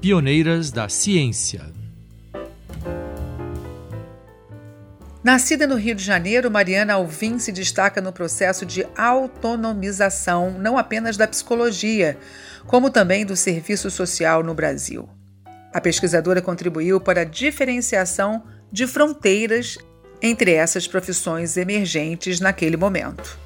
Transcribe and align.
Pioneiras 0.00 0.70
da 0.70 0.88
Ciência. 0.88 1.72
Nascida 5.24 5.66
no 5.66 5.74
Rio 5.74 5.96
de 5.96 6.04
Janeiro, 6.04 6.48
Mariana 6.48 6.94
Alvim 6.94 7.40
se 7.40 7.50
destaca 7.50 8.00
no 8.00 8.12
processo 8.12 8.64
de 8.64 8.86
autonomização 8.96 10.52
não 10.52 10.78
apenas 10.78 11.16
da 11.16 11.26
psicologia, 11.26 12.16
como 12.64 12.90
também 12.90 13.26
do 13.26 13.34
serviço 13.34 13.90
social 13.90 14.44
no 14.44 14.54
Brasil. 14.54 15.08
A 15.74 15.80
pesquisadora 15.80 16.40
contribuiu 16.40 17.00
para 17.00 17.22
a 17.22 17.24
diferenciação 17.24 18.44
de 18.70 18.86
fronteiras 18.86 19.78
entre 20.22 20.52
essas 20.52 20.86
profissões 20.86 21.56
emergentes 21.56 22.38
naquele 22.38 22.76
momento. 22.76 23.36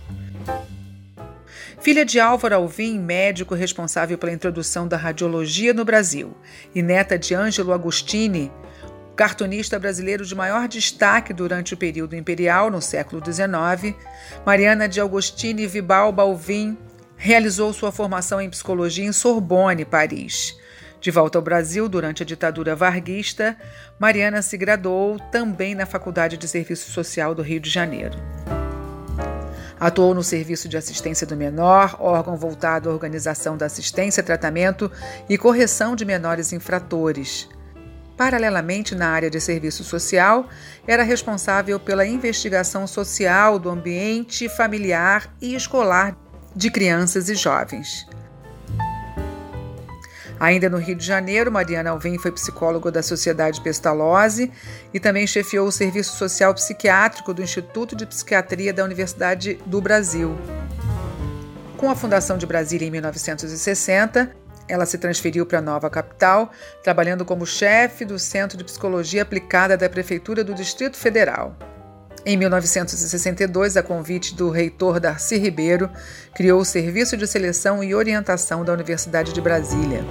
Filha 1.82 2.04
de 2.04 2.20
Álvaro 2.20 2.54
Alvim, 2.54 2.96
médico 2.96 3.56
responsável 3.56 4.16
pela 4.16 4.32
introdução 4.32 4.86
da 4.86 4.96
radiologia 4.96 5.74
no 5.74 5.84
Brasil, 5.84 6.32
e 6.72 6.80
neta 6.80 7.18
de 7.18 7.34
Ângelo 7.34 7.72
Agostini, 7.72 8.52
cartunista 9.16 9.80
brasileiro 9.80 10.24
de 10.24 10.32
maior 10.32 10.68
destaque 10.68 11.32
durante 11.32 11.74
o 11.74 11.76
período 11.76 12.14
imperial, 12.14 12.70
no 12.70 12.80
século 12.80 13.20
XIX, 13.20 13.96
Mariana 14.46 14.88
de 14.88 15.00
Agostini 15.00 15.66
Vibal 15.66 16.12
Balvin 16.12 16.78
realizou 17.16 17.72
sua 17.72 17.90
formação 17.90 18.40
em 18.40 18.48
psicologia 18.48 19.04
em 19.04 19.12
Sorbonne, 19.12 19.84
Paris. 19.84 20.56
De 21.00 21.10
volta 21.10 21.36
ao 21.36 21.42
Brasil 21.42 21.88
durante 21.88 22.22
a 22.22 22.26
ditadura 22.26 22.76
varguista, 22.76 23.56
Mariana 23.98 24.40
se 24.40 24.56
graduou 24.56 25.18
também 25.32 25.74
na 25.74 25.84
Faculdade 25.84 26.36
de 26.36 26.46
Serviço 26.46 26.92
Social 26.92 27.34
do 27.34 27.42
Rio 27.42 27.58
de 27.58 27.68
Janeiro. 27.68 28.16
Atuou 29.82 30.14
no 30.14 30.22
Serviço 30.22 30.68
de 30.68 30.76
Assistência 30.76 31.26
do 31.26 31.36
Menor, 31.36 31.96
órgão 31.98 32.36
voltado 32.36 32.88
à 32.88 32.92
organização 32.92 33.56
da 33.56 33.66
assistência, 33.66 34.22
tratamento 34.22 34.88
e 35.28 35.36
correção 35.36 35.96
de 35.96 36.04
menores 36.04 36.52
infratores. 36.52 37.48
Paralelamente, 38.16 38.94
na 38.94 39.08
área 39.08 39.28
de 39.28 39.40
serviço 39.40 39.82
social, 39.82 40.48
era 40.86 41.02
responsável 41.02 41.80
pela 41.80 42.06
investigação 42.06 42.86
social 42.86 43.58
do 43.58 43.68
ambiente 43.68 44.48
familiar 44.48 45.34
e 45.42 45.56
escolar 45.56 46.16
de 46.54 46.70
crianças 46.70 47.28
e 47.28 47.34
jovens. 47.34 48.06
Ainda 50.42 50.68
no 50.68 50.76
Rio 50.78 50.96
de 50.96 51.06
Janeiro, 51.06 51.52
Mariana 51.52 51.90
Alvim 51.90 52.18
foi 52.18 52.32
psicóloga 52.32 52.90
da 52.90 53.00
Sociedade 53.00 53.60
Pestalozzi 53.60 54.50
e 54.92 54.98
também 54.98 55.24
chefiou 55.24 55.68
o 55.68 55.70
Serviço 55.70 56.16
Social 56.16 56.52
Psiquiátrico 56.52 57.32
do 57.32 57.40
Instituto 57.40 57.94
de 57.94 58.04
Psiquiatria 58.04 58.72
da 58.72 58.82
Universidade 58.82 59.60
do 59.64 59.80
Brasil. 59.80 60.36
Com 61.76 61.88
a 61.88 61.94
fundação 61.94 62.36
de 62.36 62.44
Brasília 62.44 62.88
em 62.88 62.90
1960, 62.90 64.34
ela 64.66 64.84
se 64.84 64.98
transferiu 64.98 65.46
para 65.46 65.60
a 65.60 65.62
nova 65.62 65.88
capital, 65.88 66.50
trabalhando 66.82 67.24
como 67.24 67.46
chefe 67.46 68.04
do 68.04 68.18
Centro 68.18 68.58
de 68.58 68.64
Psicologia 68.64 69.22
Aplicada 69.22 69.76
da 69.76 69.88
Prefeitura 69.88 70.42
do 70.42 70.54
Distrito 70.54 70.96
Federal. 70.96 71.56
Em 72.26 72.36
1962, 72.36 73.76
a 73.76 73.82
convite 73.82 74.34
do 74.34 74.50
reitor 74.50 74.98
Darcy 74.98 75.36
Ribeiro, 75.36 75.88
criou 76.34 76.60
o 76.60 76.64
Serviço 76.64 77.16
de 77.16 77.28
Seleção 77.28 77.82
e 77.82 77.94
Orientação 77.94 78.64
da 78.64 78.72
Universidade 78.72 79.32
de 79.32 79.40
Brasília. 79.40 80.04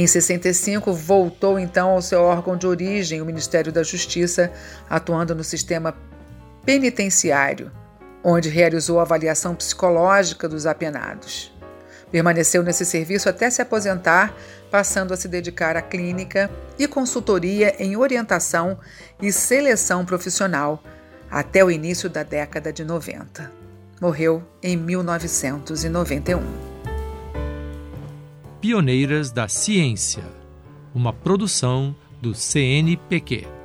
Em 0.00 0.06
65, 0.06 0.94
voltou 0.94 1.58
então 1.58 1.90
ao 1.90 2.00
seu 2.00 2.22
órgão 2.22 2.56
de 2.56 2.66
origem, 2.66 3.20
o 3.20 3.26
Ministério 3.26 3.70
da 3.70 3.82
Justiça, 3.82 4.50
atuando 4.88 5.34
no 5.34 5.44
sistema 5.44 5.94
penitenciário, 6.64 7.70
onde 8.24 8.48
realizou 8.48 8.98
a 8.98 9.02
avaliação 9.02 9.54
psicológica 9.54 10.48
dos 10.48 10.64
apenados. 10.64 11.54
Permaneceu 12.10 12.62
nesse 12.62 12.86
serviço 12.86 13.28
até 13.28 13.50
se 13.50 13.60
aposentar, 13.60 14.34
passando 14.70 15.12
a 15.12 15.18
se 15.18 15.28
dedicar 15.28 15.76
à 15.76 15.82
clínica 15.82 16.50
e 16.78 16.88
consultoria 16.88 17.74
em 17.78 17.94
orientação 17.94 18.78
e 19.20 19.30
seleção 19.30 20.06
profissional 20.06 20.82
até 21.30 21.62
o 21.62 21.70
início 21.70 22.08
da 22.08 22.22
década 22.22 22.72
de 22.72 22.86
90. 22.86 23.52
Morreu 24.00 24.42
em 24.62 24.78
1991. 24.78 26.69
Pioneiras 28.70 29.32
da 29.32 29.48
Ciência, 29.48 30.22
uma 30.94 31.12
produção 31.12 31.92
do 32.22 32.32
CNPq. 32.32 33.59